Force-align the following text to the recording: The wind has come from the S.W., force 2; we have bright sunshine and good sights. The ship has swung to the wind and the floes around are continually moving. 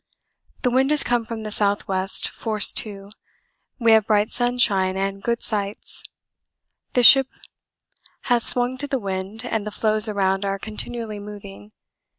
The 0.63 0.71
wind 0.71 0.89
has 0.89 1.03
come 1.03 1.25
from 1.25 1.43
the 1.43 1.49
S.W., 1.49 2.07
force 2.33 2.73
2; 2.73 3.11
we 3.77 3.91
have 3.91 4.07
bright 4.07 4.31
sunshine 4.31 4.97
and 4.97 5.21
good 5.21 5.43
sights. 5.43 6.01
The 6.93 7.03
ship 7.03 7.27
has 8.21 8.43
swung 8.43 8.79
to 8.79 8.87
the 8.87 8.97
wind 8.97 9.45
and 9.45 9.63
the 9.63 9.69
floes 9.69 10.09
around 10.09 10.43
are 10.43 10.57
continually 10.57 11.19
moving. 11.19 11.71